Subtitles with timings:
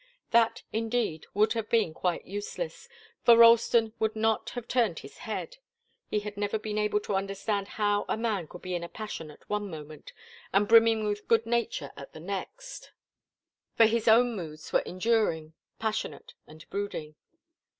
[0.31, 2.89] That, indeed, would have been quite useless,
[3.23, 5.57] for Ralston would not have turned his head.
[6.09, 9.29] He had never been able to understand how a man could be in a passion
[9.29, 10.11] at one moment
[10.51, 12.91] and brimming with good nature at the next,
[13.75, 17.13] for his own moods were enduring, passionate and brooding.